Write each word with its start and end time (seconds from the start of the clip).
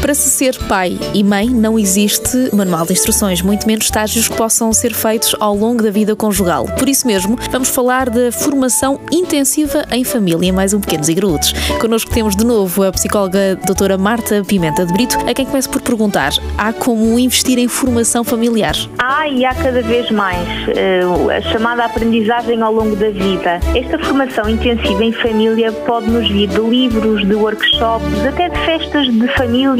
Para 0.00 0.14
se 0.14 0.30
ser 0.30 0.56
pai 0.68 0.96
e 1.12 1.24
mãe 1.24 1.48
não 1.48 1.78
existe 1.78 2.50
manual 2.54 2.86
de 2.86 2.92
instruções, 2.92 3.42
muito 3.42 3.66
menos 3.66 3.86
estágios 3.86 4.28
que 4.28 4.36
possam 4.36 4.72
ser 4.72 4.94
feitos 4.94 5.34
ao 5.40 5.54
longo 5.54 5.82
da 5.82 5.90
vida 5.90 6.14
conjugal. 6.14 6.66
Por 6.78 6.88
isso 6.88 7.06
mesmo, 7.06 7.36
vamos 7.50 7.68
falar 7.68 8.08
da 8.08 8.30
formação 8.30 9.00
intensiva 9.10 9.84
em 9.90 10.04
família, 10.04 10.52
mais 10.52 10.72
um 10.72 10.80
Pequenos 10.80 11.08
e 11.08 11.14
Grudos. 11.14 11.52
Connosco 11.80 12.10
temos 12.12 12.36
de 12.36 12.46
novo 12.46 12.84
a 12.84 12.92
psicóloga 12.92 13.56
doutora 13.66 13.98
Marta 13.98 14.42
Pimenta 14.44 14.86
de 14.86 14.92
Brito, 14.92 15.18
a 15.28 15.34
quem 15.34 15.44
começo 15.44 15.68
por 15.68 15.82
perguntar, 15.82 16.30
há 16.56 16.72
como 16.72 17.18
investir 17.18 17.58
em 17.58 17.66
formação 17.66 18.22
familiar? 18.22 18.74
Há 18.98 19.28
e 19.28 19.44
há 19.44 19.54
cada 19.54 19.82
vez 19.82 20.10
mais 20.12 20.48
uh, 20.68 21.30
a 21.30 21.40
chamada 21.52 21.84
aprendizagem 21.84 22.62
ao 22.62 22.72
longo 22.72 22.94
da 22.94 23.10
vida. 23.10 23.60
Esta 23.74 23.98
formação 23.98 24.48
intensiva 24.48 25.04
em 25.04 25.12
família 25.12 25.72
pode 25.72 26.08
nos 26.08 26.28
vir 26.28 26.48
de 26.48 26.60
livros, 26.60 27.26
de 27.26 27.34
workshops, 27.34 28.24
até 28.26 28.48
de 28.48 28.58
festas 28.60 29.06
de 29.12 29.26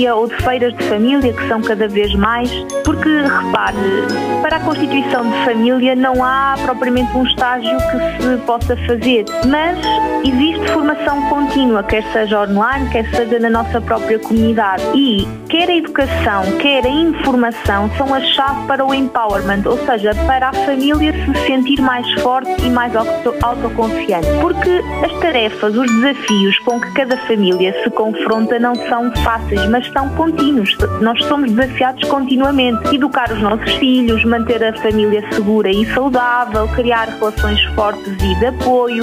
família 0.08 0.14
ou 0.14 0.26
de 0.26 0.36
feiras 0.36 0.74
de 0.74 0.84
família, 0.84 1.32
que 1.32 1.48
são 1.48 1.60
cada 1.60 1.88
vez 1.88 2.14
mais, 2.14 2.50
porque, 2.84 3.08
repare, 3.08 3.76
para 4.42 4.56
a 4.56 4.60
constituição 4.60 5.28
de 5.28 5.44
família 5.44 5.94
não 5.94 6.24
há 6.24 6.54
propriamente 6.64 7.16
um 7.16 7.24
estágio 7.24 7.76
que 7.76 8.22
se 8.22 8.36
possa 8.46 8.76
fazer, 8.86 9.24
mas 9.46 9.78
existe 10.24 10.66
formação 10.72 11.20
contínua, 11.28 11.82
quer 11.82 12.02
seja 12.12 12.42
online, 12.42 12.88
quer 12.90 13.08
seja 13.10 13.38
na 13.38 13.50
nossa 13.50 13.80
própria 13.80 14.18
comunidade. 14.18 14.82
E 14.94 15.26
quer 15.48 15.68
a 15.68 15.76
educação, 15.76 16.44
quer 16.58 16.84
a 16.84 16.90
informação 16.90 17.90
são 17.96 18.12
a 18.14 18.20
chave 18.20 18.66
para 18.66 18.84
o 18.84 18.92
empowerment, 18.94 19.62
ou 19.66 19.78
seja, 19.86 20.14
para 20.26 20.48
a 20.48 20.52
família 20.52 21.12
se 21.12 21.46
sentir 21.46 21.80
mais 21.80 22.10
forte 22.20 22.50
e 22.62 22.70
mais 22.70 22.94
autoconfiante. 22.96 24.26
Porque 24.40 24.82
as 25.04 25.12
tarefas, 25.20 25.76
os 25.76 25.90
desafios 25.90 26.58
com 26.60 26.80
que 26.80 26.92
cada 26.92 27.16
família 27.26 27.74
se 27.82 27.90
confronta 27.90 28.58
não 28.58 28.74
são 28.74 29.14
fáceis, 29.16 29.68
mas 29.68 29.86
são 29.98 30.08
contínuos. 30.10 30.76
Nós 31.00 31.20
somos 31.24 31.50
desafiados 31.50 32.08
continuamente. 32.08 32.94
Educar 32.94 33.32
os 33.32 33.40
nossos 33.42 33.72
filhos, 33.74 34.24
manter 34.24 34.62
a 34.62 34.72
família 34.74 35.24
segura 35.32 35.68
e 35.68 35.84
saudável, 35.92 36.68
criar 36.68 37.08
relações 37.08 37.60
fortes 37.74 38.12
e 38.22 38.34
de 38.36 38.46
apoio. 38.46 39.02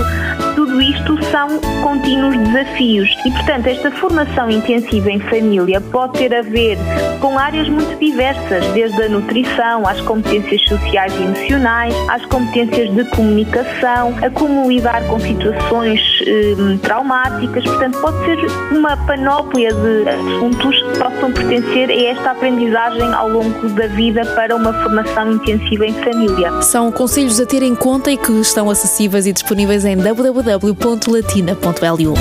Tudo 0.56 0.82
isto 0.82 1.22
são 1.26 1.60
contínuos 1.84 2.38
desafios. 2.38 3.10
E, 3.26 3.32
portanto, 3.32 3.68
esta 3.68 3.92
formação 3.92 4.50
intensiva 4.50 5.12
em 5.12 5.20
família 5.20 5.82
pode 5.82 6.14
ter 6.14 6.34
a 6.34 6.42
ver 6.42 6.78
com 7.20 7.38
áreas 7.38 7.68
muito 7.68 8.00
diversas, 8.00 8.66
desde 8.68 9.02
a 9.04 9.10
nutrição, 9.10 9.86
às 9.86 10.00
competências 10.02 10.62
sociais 10.62 11.14
e 11.20 11.24
emocionais, 11.24 11.94
às 12.10 12.26
competências 12.26 12.94
de 12.96 13.04
comunicação, 13.10 14.16
a 14.22 14.30
como 14.30 14.70
lidar 14.70 15.04
com 15.08 15.20
situações 15.20 16.00
eh, 16.26 16.78
traumáticas. 16.82 17.66
Portanto, 17.66 18.00
pode 18.00 18.26
ser 18.26 18.38
uma 18.72 18.96
panóplia 19.06 19.74
de 19.74 20.10
assuntos 20.10 20.85
possam 20.98 21.32
pertencer 21.32 21.90
a 21.90 22.12
esta 22.12 22.32
aprendizagem 22.32 23.14
ao 23.14 23.30
longo 23.30 23.70
da 23.70 23.88
vida 23.88 24.26
para 24.36 24.54
uma 24.56 24.74
formação 24.74 25.34
intensiva 25.34 25.86
em 25.86 25.94
família. 25.94 26.62
São 26.62 26.92
conselhos 26.92 27.40
a 27.40 27.46
ter 27.46 27.64
em 27.64 27.76
conta 27.76 28.12
e 28.12 28.18
que 28.18 28.34
estão 28.34 28.70
acessíveis 28.70 29.26
e 29.26 29.34
disponíveis 29.34 29.86
em 29.86 29.98
www.latina.lu. 29.98 32.14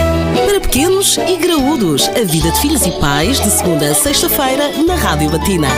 Para 0.47 0.61
pequenos 0.61 1.19
e 1.19 1.37
graúdos, 1.37 2.09
a 2.09 2.25
vida 2.25 2.51
de 2.51 2.61
filhos 2.61 2.87
e 2.87 2.93
pais, 3.01 3.41
de 3.41 3.51
segunda 3.51 3.91
a 3.91 3.95
sexta-feira, 3.95 4.71
na 4.87 4.95
Rádio 4.95 5.31
Latina. 5.31 5.69